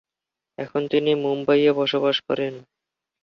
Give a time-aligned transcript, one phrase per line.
[0.57, 2.53] এখন তিনি মুম্বাইয়ে বসবাস করেন।